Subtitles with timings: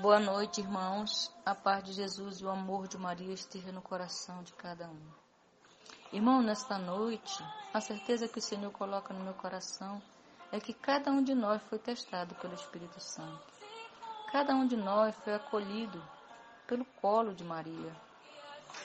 [0.00, 1.30] Boa noite, irmãos.
[1.44, 5.00] A paz de Jesus e o amor de Maria esteja no coração de cada um.
[6.10, 10.00] Irmão, nesta noite, a certeza que o Senhor coloca no meu coração
[10.50, 13.46] é que cada um de nós foi testado pelo Espírito Santo.
[14.32, 16.02] Cada um de nós foi acolhido
[16.66, 17.94] pelo colo de Maria.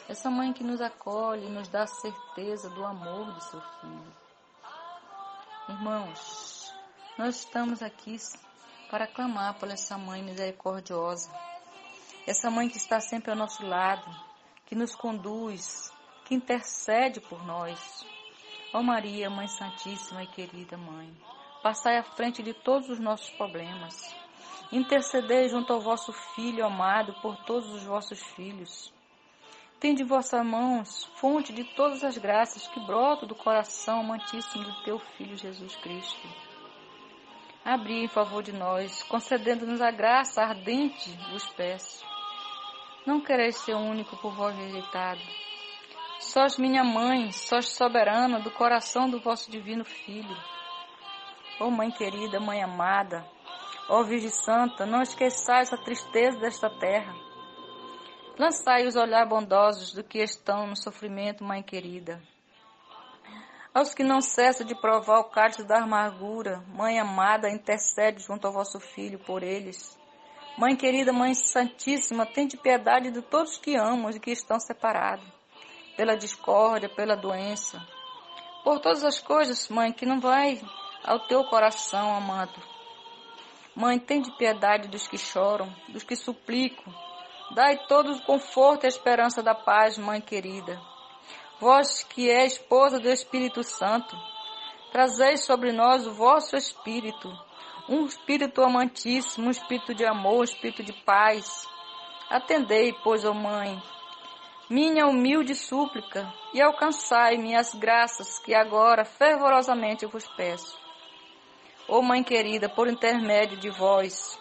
[0.10, 4.14] Essa mãe que nos acolhe e nos dá a certeza do amor do seu filho.
[5.70, 6.74] Irmãos,
[7.18, 8.18] nós estamos aqui
[8.90, 11.32] para clamar por essa mãe misericordiosa.
[12.26, 14.06] Essa mãe que está sempre ao nosso lado,
[14.66, 15.92] que nos conduz,
[16.26, 18.06] que intercede por nós.
[18.74, 21.16] Ó Maria, Mãe Santíssima e querida Mãe,
[21.64, 24.16] passai à frente de todos os nossos problemas.
[24.72, 28.94] Intercedei junto ao vosso Filho amado por todos os vossos filhos.
[29.80, 35.00] Tende vossas mãos fonte de todas as graças que brotam do coração amantíssimo do teu
[35.00, 36.47] Filho Jesus Cristo.
[37.70, 42.06] Abri em favor de nós, concedendo-nos a graça ardente, vos peço.
[43.06, 45.20] Não quereis ser único por vós rejeitado.
[46.20, 50.38] Sós minha mãe, sós soberana do coração do vosso divino Filho.
[51.60, 53.26] Ó oh, Mãe querida, Mãe amada,
[53.90, 57.28] ó oh, Virgem Santa, não esqueçais a tristeza desta terra
[58.40, 62.22] Lançai os olhares bondosos do que estão no sofrimento, Mãe querida.
[63.78, 68.52] Aos que não cessam de provar o cálice da amargura, Mãe amada, intercede junto ao
[68.52, 69.96] vosso Filho por eles.
[70.58, 75.24] Mãe querida, Mãe Santíssima, tende piedade de todos que amam e que estão separados,
[75.96, 77.80] pela discórdia, pela doença.
[78.64, 80.60] Por todas as coisas, Mãe, que não vai
[81.04, 82.60] ao teu coração, amado.
[83.76, 86.92] Mãe, tende piedade dos que choram, dos que suplicam,
[87.54, 90.82] Dai todo o conforto e a esperança da paz, Mãe querida.
[91.60, 94.16] Vós que é esposa do Espírito Santo,
[94.92, 97.32] trazei sobre nós o vosso Espírito,
[97.90, 101.68] um Espírito amantíssimo, um Espírito de amor, um Espírito de paz.
[102.30, 103.82] Atendei, pois, ó Mãe,
[104.70, 110.78] minha humilde súplica e alcançai-me as graças que agora fervorosamente vos peço.
[111.88, 114.38] Ó Mãe querida, por intermédio de vós,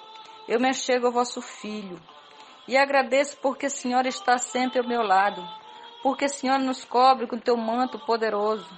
[0.46, 1.98] eu me achego ao vosso Filho
[2.68, 5.42] e agradeço porque a Senhora está sempre ao meu lado,
[6.06, 8.70] porque a Senhora nos cobre com teu manto poderoso.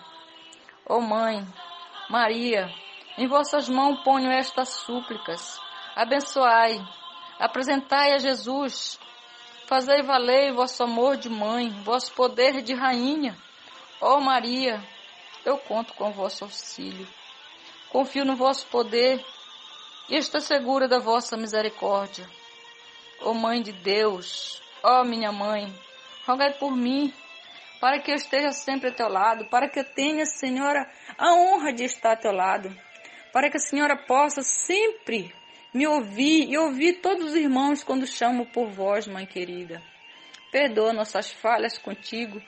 [0.89, 1.47] Ó oh Mãe,
[2.09, 2.71] Maria,
[3.19, 5.61] em vossas mãos ponho estas súplicas.
[5.95, 6.81] Abençoai,
[7.39, 8.99] apresentai a Jesus,
[9.67, 13.37] fazei valer vosso amor de mãe, vosso poder de rainha.
[14.01, 14.83] Ó oh Maria,
[15.45, 17.07] eu conto com vosso auxílio.
[17.91, 19.23] Confio no vosso poder
[20.09, 22.27] e estou segura da vossa misericórdia.
[23.21, 25.71] Ó oh Mãe de Deus, ó oh minha mãe,
[26.29, 27.11] rogai por mim,
[27.81, 31.73] para que eu esteja sempre a teu lado, para que eu tenha, Senhora, a honra
[31.73, 32.77] de estar a teu lado,
[33.33, 35.35] para que a Senhora possa sempre
[35.73, 39.83] me ouvir e ouvir todos os irmãos quando chamo por vós, Mãe querida.
[40.53, 42.43] Perdoa nossas falhas contigo,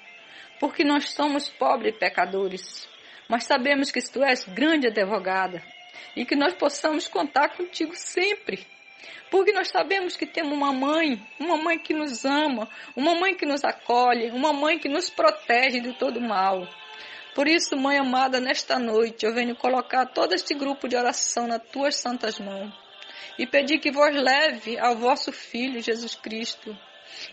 [0.58, 2.86] porque nós somos pobres pecadores,
[3.28, 5.62] mas sabemos que tu és grande advogada
[6.14, 8.66] e que nós possamos contar contigo sempre
[9.31, 13.47] porque nós sabemos que temos uma mãe, uma mãe que nos ama, uma mãe que
[13.47, 16.66] nos acolhe, uma mãe que nos protege de todo mal.
[17.34, 21.62] Por isso, mãe amada, nesta noite eu venho colocar todo este grupo de oração nas
[21.71, 22.72] tuas santas mãos
[23.38, 26.77] e pedir que vos leve ao vosso Filho Jesus Cristo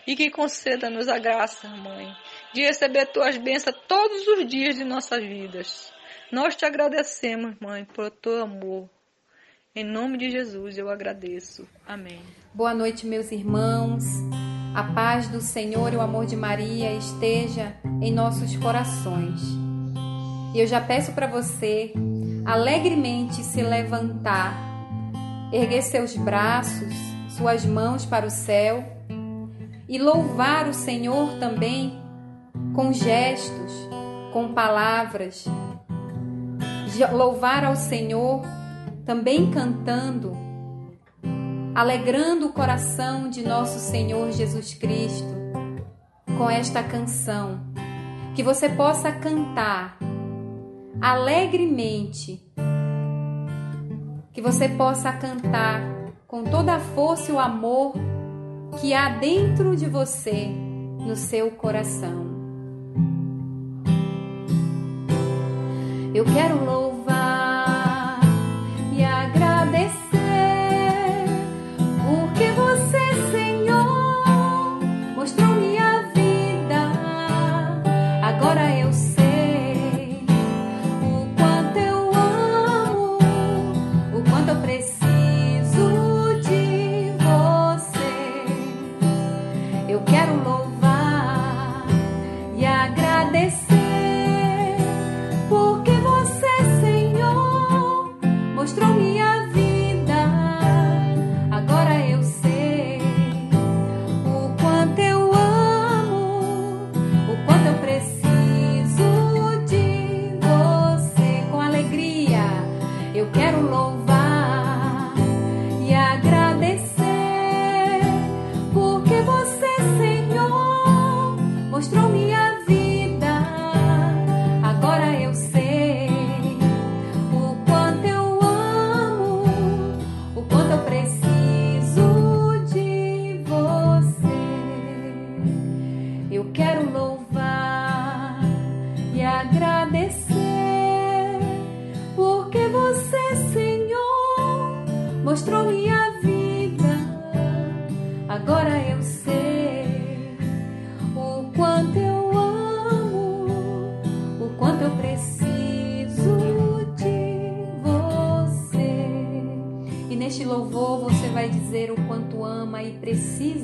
[0.06, 2.14] e que conceda-nos a graça, mãe,
[2.52, 5.92] de receber tuas bênçãos todos os dias de nossas vidas.
[6.30, 8.88] Nós te agradecemos, mãe, por teu amor,
[9.78, 11.64] em nome de Jesus eu agradeço.
[11.86, 12.18] Amém.
[12.52, 14.02] Boa noite, meus irmãos.
[14.74, 19.40] A paz do Senhor e o amor de Maria esteja em nossos corações.
[20.52, 21.92] E eu já peço para você
[22.44, 24.52] alegremente se levantar,
[25.52, 26.92] erguer seus braços,
[27.36, 28.84] suas mãos para o céu
[29.88, 32.02] e louvar o Senhor também
[32.74, 33.72] com gestos,
[34.32, 35.44] com palavras.
[37.12, 38.42] Louvar ao Senhor
[39.08, 40.36] também cantando,
[41.74, 45.34] alegrando o coração de nosso Senhor Jesus Cristo
[46.36, 47.58] com esta canção.
[48.34, 49.96] Que você possa cantar
[51.00, 52.46] alegremente,
[54.34, 55.80] que você possa cantar
[56.26, 57.94] com toda a força e o amor
[58.78, 60.48] que há dentro de você,
[61.00, 62.28] no seu coração.
[66.14, 67.27] Eu quero louvar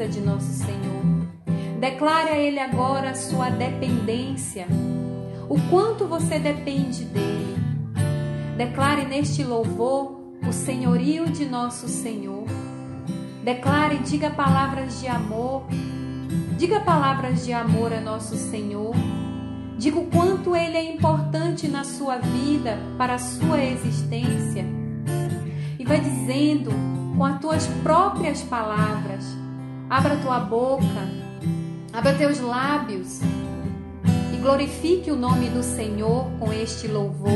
[0.04, 1.80] precisa de nosso Senhor.
[1.80, 4.66] Declare a Ele agora a sua dependência,
[5.48, 7.56] o quanto você depende dele.
[8.56, 12.44] Declare neste louvor o senhorio de nosso Senhor.
[13.42, 15.64] Declare diga palavras de amor.
[16.56, 18.94] Diga palavras de amor a nosso Senhor.
[19.76, 24.64] Diga o quanto Ele é importante na sua vida, para a sua existência.
[25.78, 26.70] E vai dizendo
[27.16, 29.43] com as tuas próprias palavras.
[29.88, 30.84] Abra tua boca,
[31.92, 33.20] abra teus lábios
[34.32, 37.30] e glorifique o nome do Senhor com este louvor.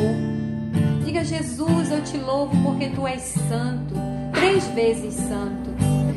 [1.05, 3.95] Diga, Jesus, eu te louvo porque tu és santo,
[4.33, 5.71] três vezes santo.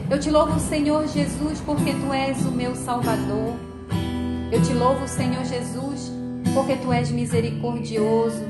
[0.09, 3.55] Eu te louvo, Senhor Jesus, porque tu és o meu Salvador.
[4.51, 6.11] Eu te louvo, Senhor Jesus,
[6.53, 8.43] porque tu és misericordioso.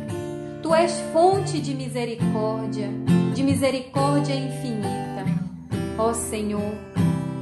[0.61, 2.89] Tu és fonte de misericórdia,
[3.33, 5.25] de misericórdia infinita.
[5.97, 6.73] Ó Senhor,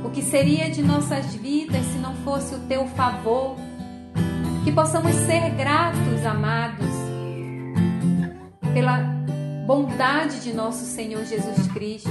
[0.10, 3.56] o que seria de nossas vidas se não fosse o teu favor?
[4.64, 6.88] Que possamos ser gratos, amados,
[8.74, 8.98] pela
[9.68, 12.10] bondade de nosso Senhor Jesus Cristo.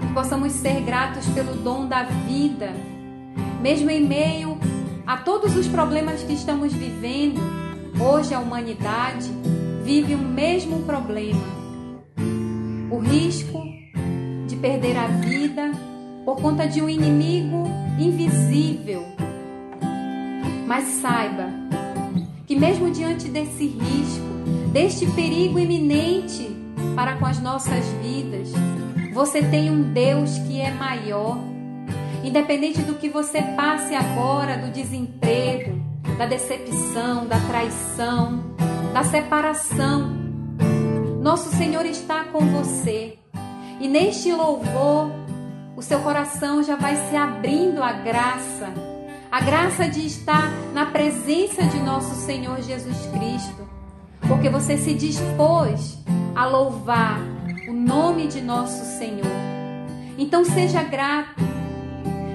[0.00, 2.72] Que possamos ser gratos pelo dom da vida,
[3.60, 4.58] mesmo em meio
[5.06, 7.40] a todos os problemas que estamos vivendo.
[8.00, 9.30] Hoje a humanidade
[9.84, 11.46] vive o mesmo problema:
[12.90, 13.62] o risco
[14.48, 15.91] de perder a vida
[16.24, 17.64] por conta de um inimigo
[17.98, 19.04] invisível.
[20.66, 21.48] Mas saiba
[22.46, 24.24] que, mesmo diante desse risco,
[24.72, 26.50] deste perigo iminente
[26.94, 28.50] para com as nossas vidas,
[29.12, 31.38] você tem um Deus que é maior.
[32.24, 35.80] Independente do que você passe agora, do desemprego,
[36.16, 38.54] da decepção, da traição,
[38.92, 40.22] da separação,
[41.22, 43.16] nosso Senhor está com você.
[43.80, 45.08] E neste louvor,
[45.76, 48.72] o seu coração já vai se abrindo à graça,
[49.30, 53.72] a graça de estar na presença de nosso Senhor Jesus Cristo
[54.28, 55.98] porque você se dispôs
[56.34, 57.20] a louvar
[57.68, 59.26] o nome de nosso Senhor.
[60.16, 61.42] Então seja grato,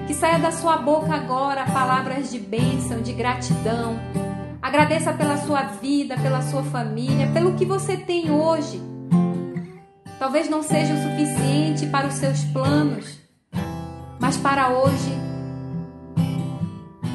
[0.06, 3.98] que saia da sua boca agora palavras de bênção, de gratidão.
[4.60, 8.80] Agradeça pela sua vida, pela sua família, pelo que você tem hoje.
[10.18, 13.17] Talvez não seja o suficiente para os seus planos,
[14.28, 15.10] mas para hoje,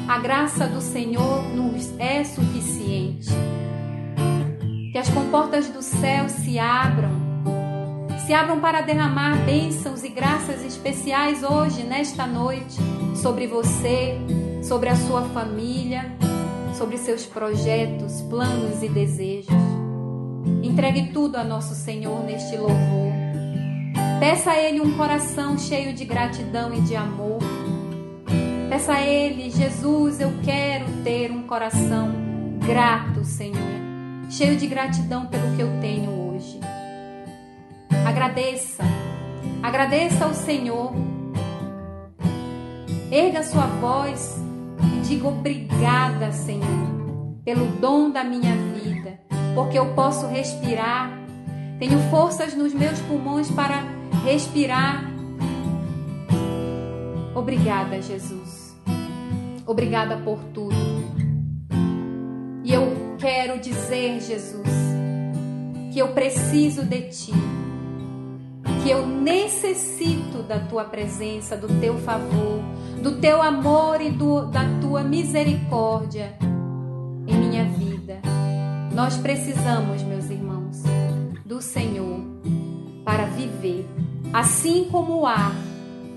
[0.08, 3.28] a graça do Senhor nos é suficiente
[4.90, 7.12] que as comportas do céu se abram,
[8.26, 12.74] se abram para derramar bênçãos e graças especiais hoje, nesta noite,
[13.14, 14.18] sobre você,
[14.60, 16.16] sobre a sua família,
[16.76, 19.54] sobre seus projetos, planos e desejos.
[20.64, 23.13] Entregue tudo a nosso Senhor neste louvor.
[24.20, 27.38] Peça a Ele um coração cheio de gratidão e de amor.
[28.68, 32.12] Peça a Ele, Jesus, eu quero ter um coração
[32.64, 33.84] grato, Senhor
[34.34, 36.58] cheio de gratidão pelo que eu tenho hoje.
[38.04, 38.82] Agradeça,
[39.62, 40.92] agradeça ao Senhor.
[43.10, 44.42] Erga sua voz
[44.96, 46.66] e diga obrigada, Senhor,
[47.44, 49.20] pelo dom da minha vida,
[49.54, 51.16] porque eu posso respirar,
[51.78, 53.84] tenho forças nos meus pulmões para
[54.24, 55.04] respirar.
[57.34, 58.74] Obrigada, Jesus.
[59.66, 60.74] Obrigada por tudo.
[62.64, 64.68] E eu quero dizer, Jesus,
[65.92, 67.32] que eu preciso de Ti,
[68.82, 72.62] que eu necessito da Tua presença, do Teu favor,
[73.02, 76.36] do Teu amor e do, da Tua misericórdia
[77.26, 78.20] em minha vida.
[78.94, 80.82] Nós precisamos, meus irmãos,
[81.44, 82.20] do Senhor
[83.04, 83.86] para viver,
[84.34, 85.54] assim como o ar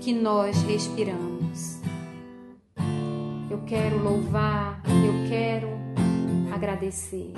[0.00, 1.78] que nós respiramos.
[3.48, 5.68] Eu quero louvar, eu quero
[6.52, 7.32] agradecer.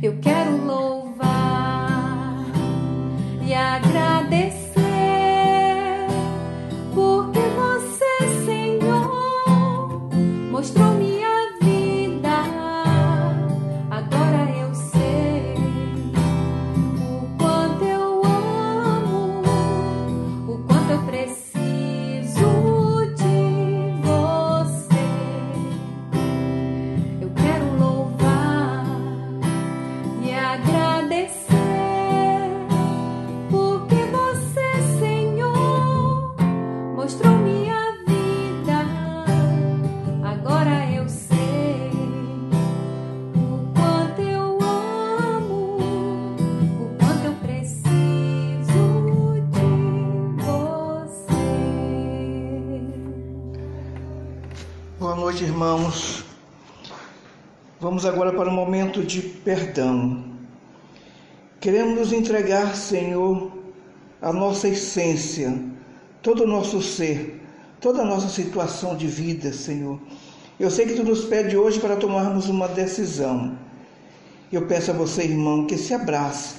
[0.00, 2.46] Eu quero louvar
[3.44, 4.59] e agradecer.
[58.00, 60.24] Vamos agora para o momento de perdão.
[61.60, 63.52] Queremos nos entregar, Senhor,
[64.22, 65.62] a nossa essência,
[66.22, 67.42] todo o nosso ser,
[67.78, 70.00] toda a nossa situação de vida, Senhor.
[70.58, 73.58] Eu sei que tu nos pede hoje para tomarmos uma decisão.
[74.50, 76.54] Eu peço a você, irmão, que se abrace.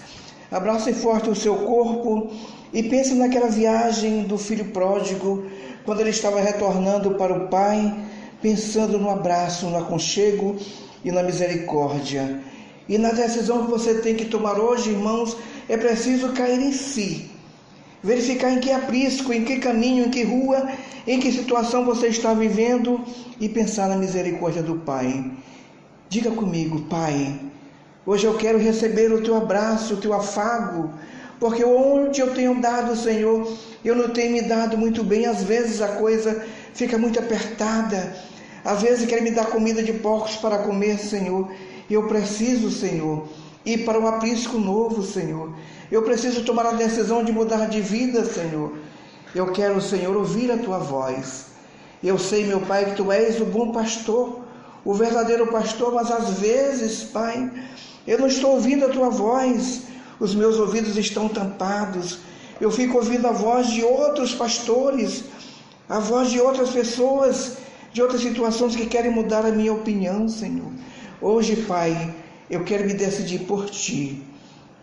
[0.52, 2.30] Abrace forte o seu corpo
[2.72, 5.48] e pense naquela viagem do filho pródigo,
[5.86, 7.98] quando ele estava retornando para o Pai
[8.44, 10.56] pensando no abraço, no aconchego
[11.04, 12.42] e na misericórdia.
[12.88, 15.38] E na decisão que você tem que tomar hoje, irmãos,
[15.70, 17.30] é preciso cair em si.
[18.04, 20.68] Verificar em que aprisco, em que caminho, em que rua,
[21.06, 23.00] em que situação você está vivendo
[23.40, 25.32] e pensar na misericórdia do Pai.
[26.10, 27.40] Diga comigo, Pai,
[28.06, 30.92] hoje eu quero receber o teu abraço, o teu afago,
[31.40, 33.52] porque onde eu tenho dado, Senhor,
[33.84, 35.26] eu não tenho me dado muito bem.
[35.26, 36.44] Às vezes a coisa
[36.74, 38.16] fica muito apertada,
[38.64, 41.52] às vezes quer me dar comida de porcos para comer, Senhor.
[41.90, 43.28] Eu preciso, Senhor,
[43.66, 45.54] ir para um aprisco novo, Senhor.
[45.92, 48.74] Eu preciso tomar a decisão de mudar de vida, Senhor.
[49.34, 51.48] Eu quero, Senhor, ouvir a tua voz.
[52.04, 54.42] Eu sei, meu Pai, que tu és o bom pastor,
[54.86, 57.52] o verdadeiro pastor, mas às vezes, Pai,
[58.08, 59.84] eu não estou ouvindo a tua voz.
[60.20, 62.20] Os meus ouvidos estão tampados.
[62.60, 65.24] Eu fico ouvindo a voz de outros pastores,
[65.90, 67.58] a voz de outras pessoas
[67.94, 70.72] de outras situações que querem mudar a minha opinião, Senhor.
[71.22, 72.14] Hoje, Pai,
[72.50, 74.24] eu quero me decidir por Ti.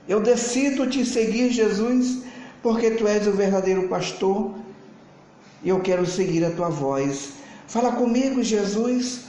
[0.08, 2.18] Eu decido te seguir, Jesus,
[2.62, 4.54] porque Tu és o verdadeiro pastor
[5.62, 7.30] e eu quero seguir a Tua voz.
[7.66, 9.20] Fala comigo, Jesus,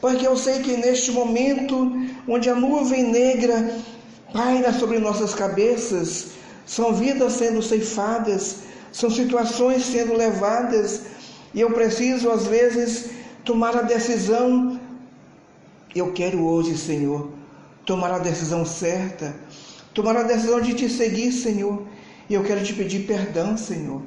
[0.00, 1.92] porque eu sei que neste momento,
[2.26, 3.76] onde a nuvem negra
[4.32, 6.32] paira sobre nossas cabeças,
[6.64, 8.58] são vidas sendo ceifadas,
[8.90, 11.02] são situações sendo levadas,
[11.54, 13.10] e eu preciso, às vezes,
[13.44, 14.80] tomar a decisão.
[15.94, 17.30] Eu quero hoje, Senhor,
[17.84, 19.34] tomar a decisão certa,
[19.92, 21.82] tomar a decisão de te seguir, Senhor.
[22.30, 24.00] E eu quero te pedir perdão, Senhor,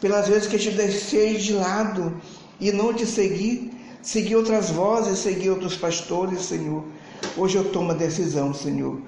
[0.00, 2.20] pelas vezes que te deixei de lado
[2.58, 6.84] e não te segui, segui outras vozes, segui outros pastores, Senhor.
[7.36, 9.00] Hoje eu tomo a decisão, Senhor.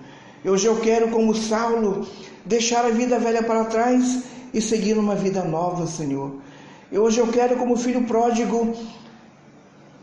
[0.45, 2.07] Hoje eu quero, como Saulo,
[2.45, 6.37] deixar a vida velha para trás e seguir uma vida nova, Senhor.
[6.93, 8.75] Hoje eu quero, como filho pródigo,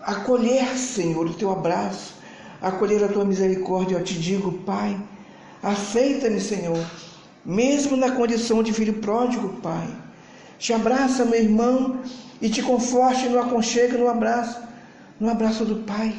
[0.05, 2.13] acolher, Senhor, o teu abraço,
[2.61, 3.95] acolher a tua misericórdia.
[3.95, 4.95] Eu te digo, Pai,
[5.63, 6.85] aceita-me, Senhor,
[7.43, 9.87] mesmo na condição de filho pródigo, Pai.
[10.59, 11.99] Te abraça, meu irmão,
[12.39, 14.61] e te conforte no aconchego, no abraço,
[15.19, 16.15] no abraço do Pai.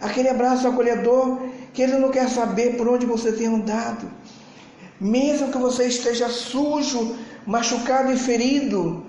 [0.00, 1.40] Aquele abraço acolhedor
[1.72, 4.08] que Ele não quer saber por onde você tem andado.
[5.00, 7.16] Mesmo que você esteja sujo,
[7.46, 9.04] machucado e ferido,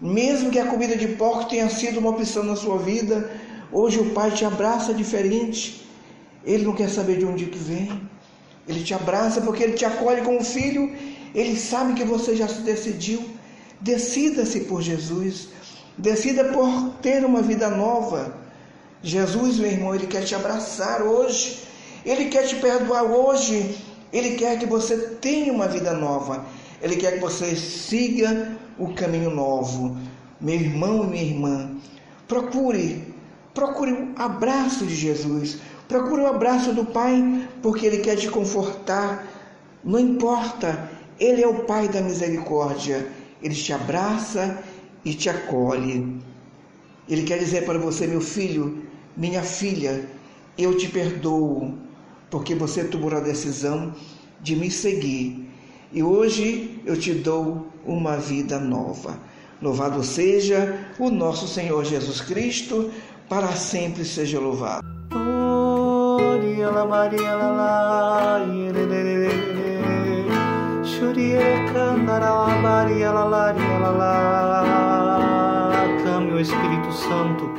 [0.00, 3.30] mesmo que a comida de porco tenha sido uma opção na sua vida,
[3.70, 5.86] Hoje o Pai te abraça diferente.
[6.44, 8.00] Ele não quer saber de onde que vem.
[8.66, 10.92] Ele te abraça porque ele te acolhe como filho.
[11.34, 13.22] Ele sabe que você já se decidiu.
[13.80, 15.48] Decida-se por Jesus.
[15.96, 18.36] Decida por ter uma vida nova.
[19.02, 21.58] Jesus, meu irmão, ele quer te abraçar hoje.
[22.04, 23.76] Ele quer te perdoar hoje.
[24.12, 26.44] Ele quer que você tenha uma vida nova.
[26.80, 29.96] Ele quer que você siga o caminho novo.
[30.40, 31.70] Meu irmão e minha irmã,
[32.26, 33.14] procure
[33.58, 35.58] Procure o abraço de Jesus.
[35.88, 39.26] Procure o abraço do Pai, porque Ele quer te confortar.
[39.82, 40.88] Não importa,
[41.18, 43.08] Ele é o Pai da misericórdia.
[43.42, 44.62] Ele te abraça
[45.04, 46.22] e te acolhe.
[47.08, 48.84] Ele quer dizer para você, meu filho,
[49.16, 50.08] minha filha,
[50.56, 51.74] eu te perdoo,
[52.30, 53.92] porque você tomou a decisão
[54.40, 55.50] de me seguir.
[55.92, 59.18] E hoje eu te dou uma vida nova.
[59.60, 62.92] Louvado seja o nosso Senhor Jesus Cristo
[63.28, 64.86] para sempre seja louvado.
[76.02, 77.50] Clame o Espírito Santo.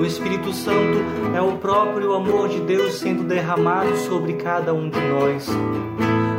[0.00, 0.98] O Espírito Santo
[1.36, 5.48] é o próprio amor de Deus sendo derramado sobre cada um de nós.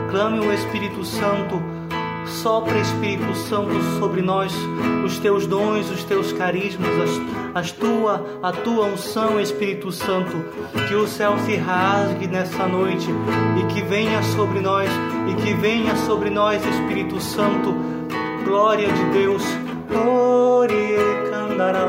[0.09, 1.61] Clame o Espírito Santo
[2.29, 4.53] Sopra, Espírito Santo, sobre nós
[5.05, 6.87] os teus dons, os teus carismas,
[7.53, 10.37] as, as tua, a tua unção, Espírito Santo.
[10.87, 13.07] Que o céu se rasgue nessa noite
[13.59, 14.89] e que venha sobre nós,
[15.29, 17.73] e que venha sobre nós, Espírito Santo.
[18.45, 19.43] Glória de Deus.
[21.31, 21.85] Candara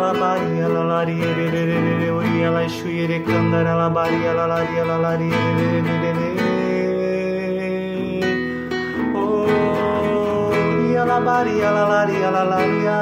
[11.20, 12.98] la maria la la ria la la ria.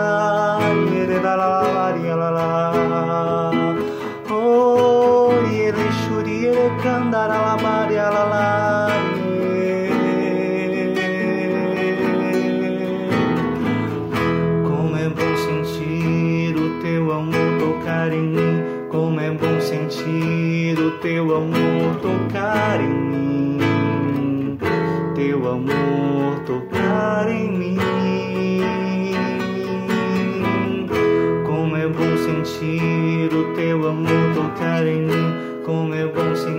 [0.93, 2.47] Yere la la la ria la la.
[4.31, 8.11] Oh yere shuri yere kandara maria
[14.67, 18.11] como é bom sentir o teu amor tocar
[18.91, 22.98] como é bom sentir o teu amor tocar em mim.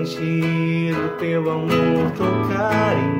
[0.05, 3.18] Sentir o teu amor tocar em mim,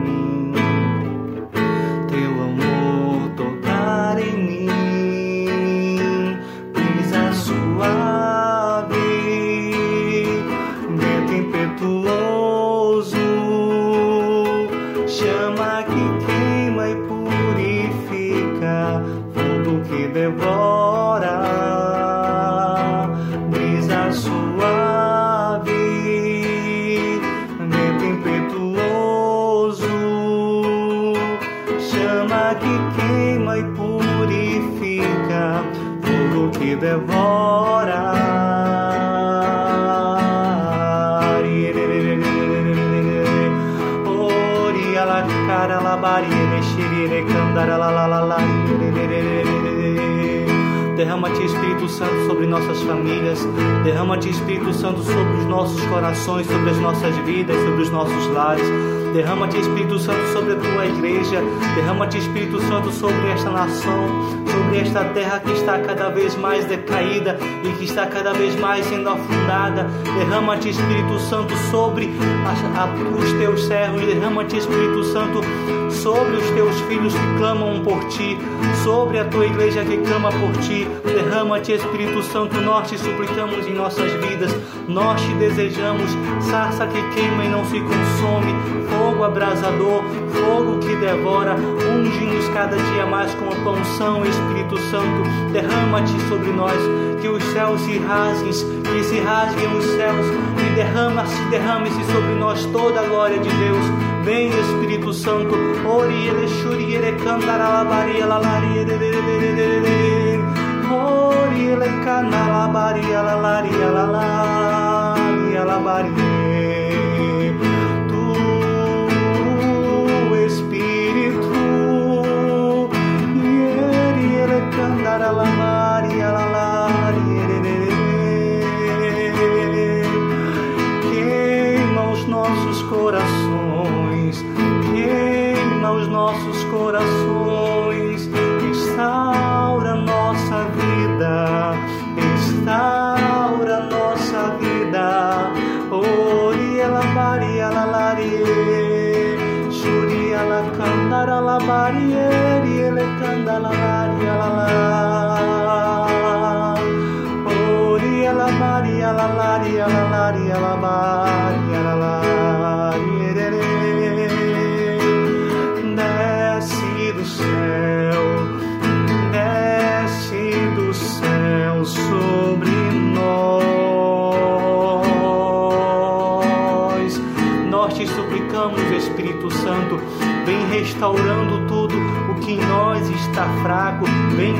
[54.27, 58.98] Espírito Santo, sobre os nossos corações, sobre as nossas vidas, sobre os nossos lares.
[59.13, 61.41] Derrama-te, Espírito Santo, sobre a tua igreja.
[61.75, 64.07] Derrama-te, Espírito Santo, sobre esta nação,
[64.45, 68.85] sobre esta terra que está cada vez mais decaída e que está cada vez mais
[68.85, 69.87] sendo afundada.
[70.17, 72.11] Derrama-te, Espírito Santo, sobre
[72.45, 74.01] a- a- os teus servos.
[74.01, 75.41] Derrama-te, Espírito Santo,
[75.89, 78.37] sobre os teus filhos que clamam por ti,
[78.83, 80.87] sobre a tua igreja que clama por ti.
[81.03, 84.55] Derrama-te, Espírito Santo, nós te suplicamos em nossas vidas,
[84.87, 86.09] nós te desejamos,
[86.41, 88.53] sarça que queima e não se consome,
[88.99, 90.03] fogo abrasador,
[90.43, 95.23] fogo que devora, unge-nos cada dia mais com a tua unção, Espírito Santo.
[95.53, 96.77] Derrama-te sobre nós,
[97.21, 100.25] que os céus se rasguem, que se rasguem os céus,
[100.57, 103.85] e derrama-se, derrame-se sobre nós toda a glória de Deus.
[104.25, 105.55] Vem Espírito Santo,
[105.87, 108.99] ori ele shuri ele candara la baria la laria de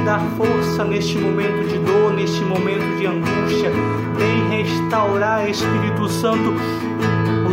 [0.09, 3.71] dar força neste momento de dor, neste momento de angústia,
[4.17, 6.55] vem restaurar, Espírito Santo,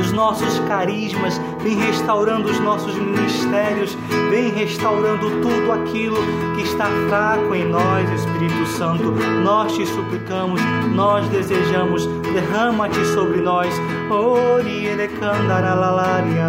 [0.00, 3.94] os nossos carismas, vem restaurando os nossos ministérios,
[4.30, 6.16] vem restaurando tudo aquilo
[6.54, 9.12] que está fraco em nós, Espírito Santo.
[9.44, 10.58] Nós te suplicamos,
[10.94, 13.68] nós desejamos, derrama-te sobre nós.
[14.08, 16.48] Ori ele candara la laria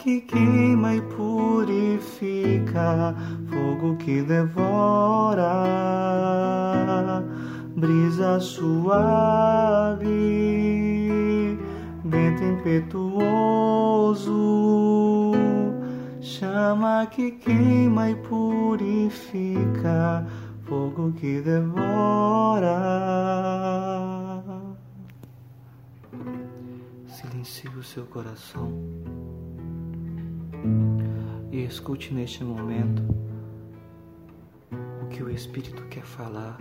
[0.00, 1.94] que queima e purifica,
[3.50, 5.44] fogo que devora.
[7.76, 10.08] Brisa suave,
[12.04, 14.32] vento impetuoso,
[16.20, 19.16] chama que queima e purifica,
[20.64, 22.80] fogo que devora.
[27.06, 29.29] Silencie o seu coração.
[31.52, 33.02] E escute neste momento
[35.02, 36.58] o que o Espírito quer falar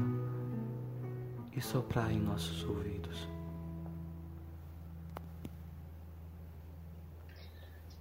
[1.55, 3.27] e soprar em nossos ouvidos.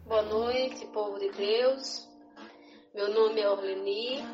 [0.07, 2.09] Boa noite, povo de Deus.
[2.95, 4.25] Meu nome é Orleni.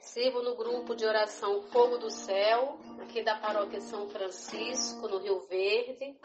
[0.00, 5.46] Sirvo no grupo de oração Fogo do Céu, aqui da paróquia São Francisco, no Rio
[5.48, 6.16] Verde.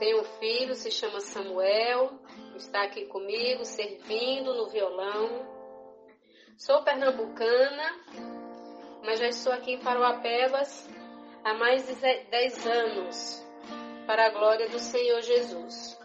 [0.00, 2.18] Tenho um filho, se chama Samuel,
[2.56, 5.46] está aqui comigo, servindo no violão.
[6.56, 8.00] Sou pernambucana,
[9.04, 10.88] mas já estou aqui em Paroapebas
[11.44, 13.46] há mais de 10 anos,
[14.06, 16.00] para a glória do Senhor Jesus.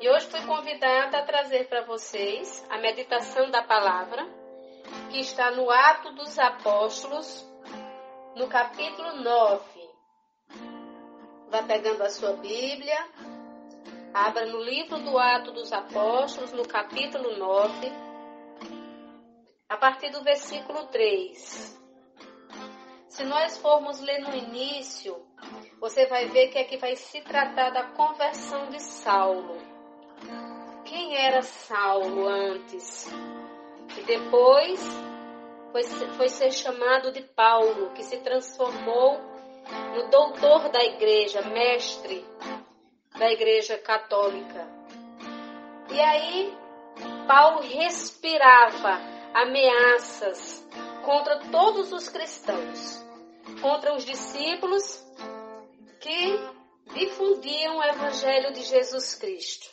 [0.00, 4.26] E hoje fui convidada a trazer para vocês a meditação da palavra,
[5.12, 7.48] que está no Ato dos Apóstolos,
[8.34, 9.75] no capítulo 9.
[11.56, 12.98] Vá pegando a sua Bíblia,
[14.12, 17.92] abra no livro do Ato dos Apóstolos, no capítulo 9,
[19.66, 21.80] a partir do versículo 3.
[23.08, 25.16] Se nós formos ler no início,
[25.80, 29.56] você vai ver que aqui vai se tratar da conversão de Saulo.
[30.84, 33.06] Quem era Saulo antes?
[33.96, 34.86] E depois
[35.72, 35.82] foi,
[36.18, 39.35] foi ser chamado de Paulo, que se transformou
[39.94, 42.24] no doutor da igreja, mestre
[43.18, 44.68] da igreja católica.
[45.90, 46.54] E aí,
[47.26, 49.00] Paulo respirava
[49.34, 50.66] ameaças
[51.04, 53.04] contra todos os cristãos,
[53.60, 55.04] contra os discípulos
[56.00, 56.38] que
[56.94, 59.66] difundiam o evangelho de Jesus Cristo.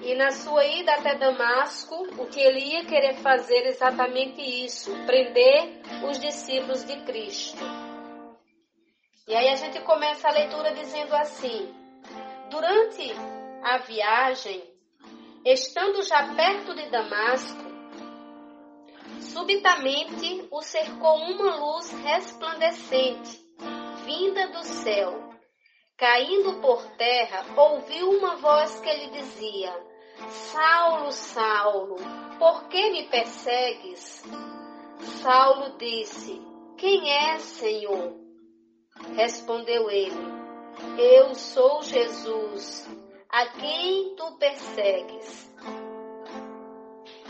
[0.00, 5.80] E na sua ida até Damasco, o que ele ia querer fazer exatamente isso, prender
[6.08, 7.91] os discípulos de Cristo.
[9.26, 11.72] E aí a gente começa a leitura dizendo assim:
[12.50, 13.12] Durante
[13.62, 14.62] a viagem,
[15.44, 17.62] estando já perto de Damasco,
[19.20, 23.40] subitamente o cercou uma luz resplandecente,
[24.04, 25.30] vinda do céu.
[25.96, 29.72] Caindo por terra, ouviu uma voz que lhe dizia:
[30.28, 31.96] Saulo, Saulo,
[32.40, 34.24] por que me persegues?
[35.22, 36.42] Saulo disse:
[36.76, 38.21] Quem é, Senhor?
[39.14, 40.16] Respondeu ele:
[40.98, 42.88] Eu sou Jesus,
[43.28, 45.50] a quem tu persegues.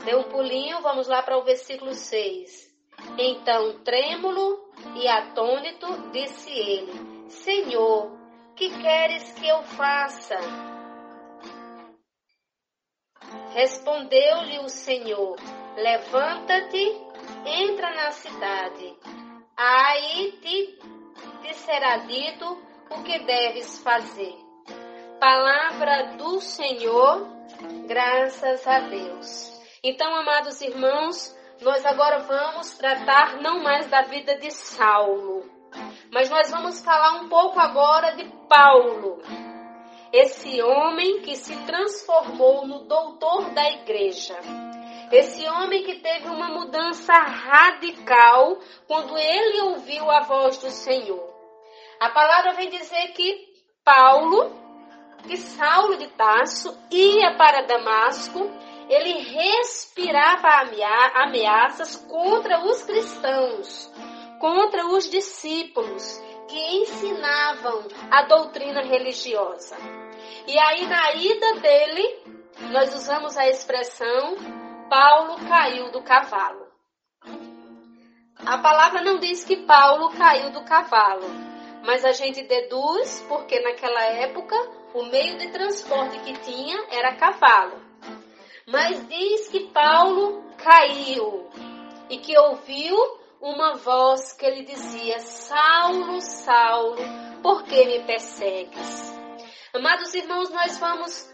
[0.04, 2.72] Dê um pulinho, vamos lá para o versículo 6.
[3.18, 8.10] Então, trêmulo e atônito, disse ele: Senhor,
[8.56, 10.36] que queres que eu faça?
[13.54, 15.36] Respondeu-lhe o Senhor:
[15.76, 17.00] Levanta-te,
[17.46, 18.96] entra na cidade.
[19.56, 20.78] Aí te,
[21.42, 24.34] te será dito o que deves fazer.
[25.18, 27.28] Palavra do Senhor,
[27.86, 29.52] graças a Deus.
[29.82, 35.44] Então, amados irmãos, nós agora vamos tratar não mais da vida de Saulo,
[36.12, 39.20] mas nós vamos falar um pouco agora de Paulo
[40.12, 44.38] esse homem que se transformou no doutor da igreja.
[45.10, 51.31] Esse homem que teve uma mudança radical quando ele ouviu a voz do Senhor.
[52.02, 53.46] A palavra vem dizer que
[53.84, 54.50] Paulo,
[55.22, 58.40] que Saulo de Tarso, ia para Damasco,
[58.88, 60.48] ele respirava
[61.14, 63.88] ameaças contra os cristãos,
[64.40, 69.76] contra os discípulos que ensinavam a doutrina religiosa.
[70.48, 72.24] E aí, na ida dele,
[72.72, 74.34] nós usamos a expressão
[74.90, 76.66] Paulo caiu do cavalo.
[78.44, 81.52] A palavra não diz que Paulo caiu do cavalo,
[81.82, 84.56] mas a gente deduz porque naquela época
[84.94, 87.80] o meio de transporte que tinha era cavalo.
[88.66, 91.48] Mas diz que Paulo caiu
[92.08, 92.96] e que ouviu
[93.40, 97.02] uma voz que lhe dizia: Saulo, Saulo,
[97.42, 99.12] por que me persegues?
[99.74, 101.32] Amados irmãos, nós vamos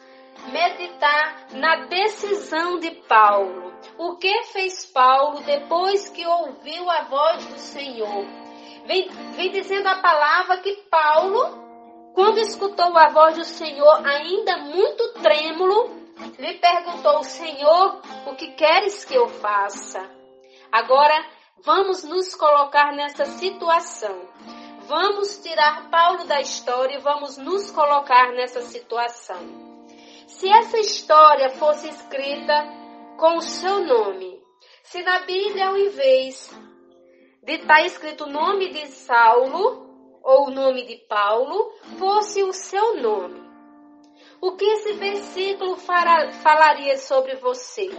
[0.51, 3.75] meditar na decisão de Paulo.
[3.99, 8.48] O que fez Paulo depois que ouviu a voz do Senhor?
[8.89, 15.13] Vem, vem dizendo a palavra que Paulo, quando escutou a voz do Senhor, ainda muito
[15.21, 15.91] trêmulo,
[16.39, 20.01] lhe perguntou: Senhor, o que queres que eu faça?
[20.73, 21.23] Agora,
[21.63, 24.27] vamos nos colocar nessa situação.
[24.87, 29.37] Vamos tirar Paulo da história e vamos nos colocar nessa situação.
[30.27, 32.67] Se essa história fosse escrita
[33.19, 34.43] com o seu nome,
[34.83, 36.51] se na Bíblia, ao invés
[37.43, 39.87] de estar tá escrito o nome de Saulo
[40.23, 43.49] ou o nome de Paulo, fosse o seu nome,
[44.41, 47.91] O que esse versículo falaria sobre você?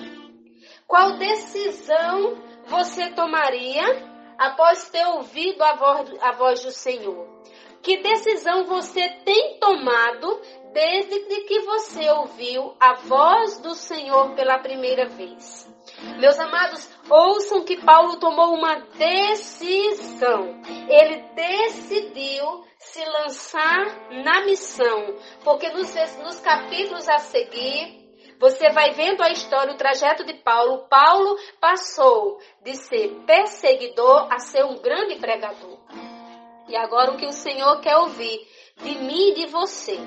[0.88, 3.84] Qual decisão você tomaria
[4.38, 7.28] após ter ouvido a voz, a voz do Senhor?
[7.82, 10.40] Que decisão você tem tomado
[10.74, 15.68] desde que você ouviu a voz do Senhor pela primeira vez?
[16.20, 20.62] Meus amados, ouçam que Paulo tomou uma decisão.
[20.88, 28.00] Ele decidiu se lançar na missão, porque nos, nos capítulos a seguir,
[28.40, 30.88] você vai vendo a história, o trajeto de Paulo.
[30.90, 35.78] Paulo passou de ser perseguidor a ser um grande pregador.
[36.70, 40.00] E agora o que o Senhor quer ouvir de mim e de você.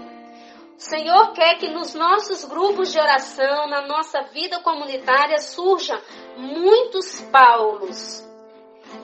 [0.77, 6.01] O Senhor quer que nos nossos grupos de oração, na nossa vida comunitária, surjam
[6.37, 8.27] muitos Paulos,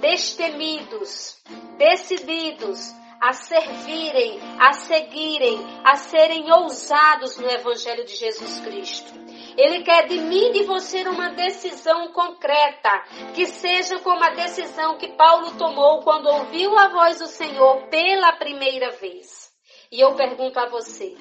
[0.00, 1.38] destemidos,
[1.76, 9.12] decididos, a servirem, a seguirem, a serem ousados no Evangelho de Jesus Cristo.
[9.57, 12.90] Ele quer de mim e de você uma decisão concreta,
[13.35, 18.33] que seja como a decisão que Paulo tomou quando ouviu a voz do Senhor pela
[18.35, 19.52] primeira vez.
[19.90, 21.16] E eu pergunto a você: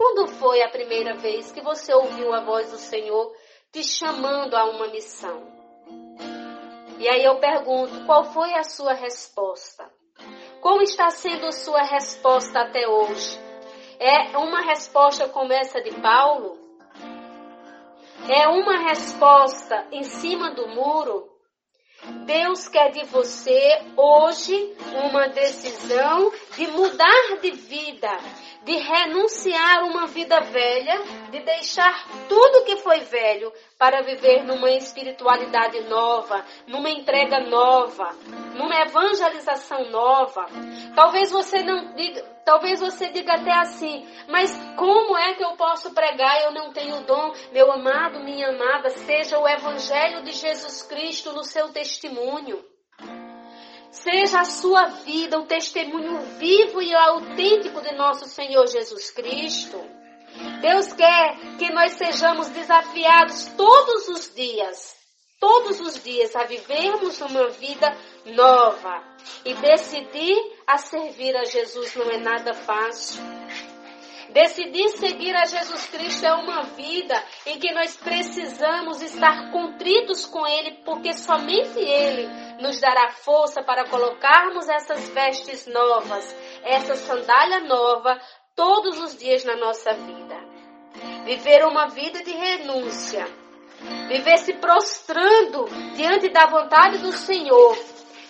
[0.00, 3.30] quando foi a primeira vez que você ouviu a voz do Senhor
[3.70, 5.46] te chamando a uma missão?
[6.98, 9.92] E aí eu pergunto: qual foi a sua resposta?
[10.62, 13.38] Como está sendo sua resposta até hoje?
[13.98, 16.58] É uma resposta como essa de Paulo?
[18.26, 21.28] É uma resposta em cima do muro?
[22.24, 24.74] Deus quer de você hoje
[25.10, 28.10] uma decisão de mudar de vida,
[28.64, 35.80] de renunciar uma vida velha, de deixar tudo que foi velho para viver numa espiritualidade
[35.88, 38.14] nova, numa entrega nova,
[38.54, 40.46] numa evangelização nova.
[40.94, 45.94] Talvez você não diga, talvez você diga até assim, mas como é que eu posso
[45.94, 46.42] pregar?
[46.42, 47.32] Eu não tenho dom.
[47.52, 52.69] Meu amado, minha amada, seja o evangelho de Jesus Cristo no seu testemunho.
[53.90, 59.80] Seja a sua vida o testemunho vivo e autêntico de nosso Senhor Jesus Cristo.
[60.60, 64.96] Deus quer que nós sejamos desafiados todos os dias,
[65.40, 69.02] todos os dias, a vivermos uma vida nova.
[69.44, 73.20] E decidir a servir a Jesus não é nada fácil.
[74.32, 80.46] Decidir seguir a Jesus Cristo é uma vida em que nós precisamos estar contritos com
[80.46, 82.28] Ele, porque somente Ele
[82.62, 88.20] nos dará força para colocarmos essas vestes novas, essa sandália nova,
[88.54, 90.38] todos os dias na nossa vida.
[91.24, 93.26] Viver uma vida de renúncia,
[94.06, 95.64] viver se prostrando
[95.96, 97.76] diante da vontade do Senhor.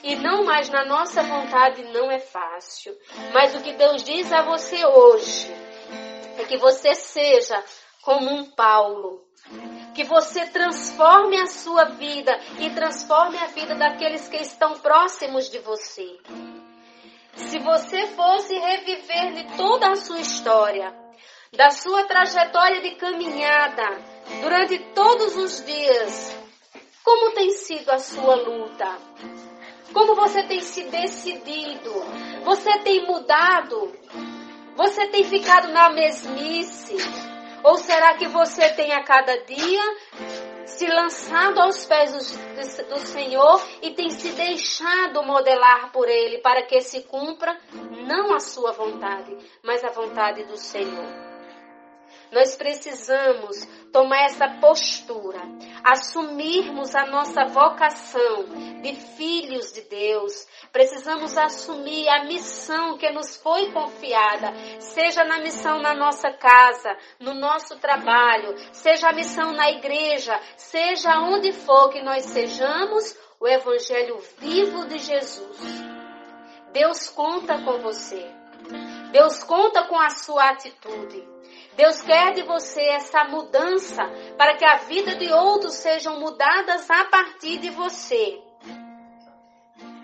[0.02, 2.96] E não mais na nossa vontade não é fácil.
[3.34, 5.69] Mas o que Deus diz a você hoje
[6.40, 7.62] é que você seja
[8.02, 9.24] como um Paulo.
[9.94, 15.58] Que você transforme a sua vida e transforme a vida daqueles que estão próximos de
[15.58, 16.18] você.
[17.34, 20.94] Se você fosse reviver de toda a sua história,
[21.52, 23.98] da sua trajetória de caminhada,
[24.40, 26.36] durante todos os dias,
[27.02, 28.98] como tem sido a sua luta?
[29.92, 31.92] Como você tem se decidido?
[32.44, 33.92] Você tem mudado?
[34.80, 36.96] Você tem ficado na mesmice?
[37.62, 39.82] Ou será que você tem a cada dia
[40.64, 46.62] se lançado aos pés do, do, Senhor e tem se deixado modelar por Ele para
[46.62, 47.60] que se cumpra
[48.06, 51.29] não a sua vontade, mas a vontade do Senhor?
[52.32, 55.40] Nós precisamos tomar essa postura,
[55.82, 58.44] assumirmos a nossa vocação
[58.82, 60.46] de filhos de Deus.
[60.70, 67.34] Precisamos assumir a missão que nos foi confiada, seja na missão na nossa casa, no
[67.34, 74.18] nosso trabalho, seja a missão na igreja, seja onde for que nós sejamos, o evangelho
[74.38, 75.58] vivo de Jesus.
[76.72, 78.30] Deus conta com você.
[79.10, 81.39] Deus conta com a sua atitude.
[81.76, 84.02] Deus quer de você essa mudança
[84.36, 88.42] para que a vida de outros sejam mudadas a partir de você.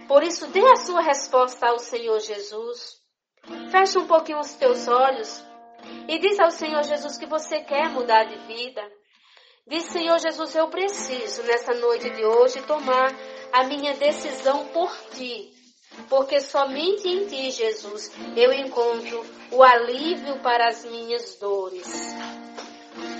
[0.06, 3.00] Por isso, dê a sua resposta ao Senhor Jesus.
[3.70, 5.44] Feche um pouquinho os teus olhos
[6.08, 8.82] e diz ao Senhor Jesus que você quer mudar de vida.
[9.66, 13.12] Diz, Senhor Jesus, eu preciso nessa noite de hoje tomar
[13.52, 15.55] a minha decisão por ti
[16.08, 22.14] porque somente em ti, Jesus, eu encontro o alívio para as minhas dores.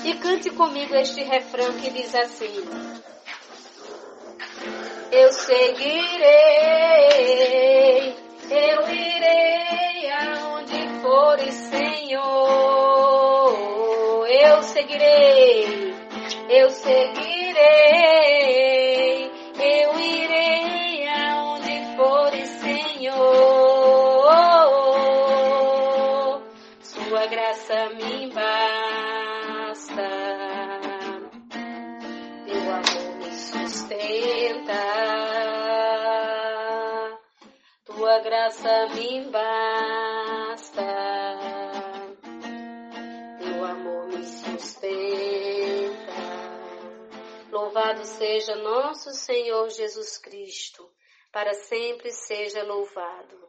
[0.04, 2.64] E cante comigo este refrão que diz assim:
[5.10, 6.26] Eu seguirei,
[8.50, 11.96] eu irei aonde fores, Senhor.
[14.28, 15.94] eu seguirei,
[16.50, 17.16] eu seguirei,
[38.26, 40.82] graça me basta.
[43.38, 46.12] Teu amor me sustenta.
[47.52, 50.90] Louvado seja nosso Senhor Jesus Cristo,
[51.30, 53.45] para sempre seja louvado.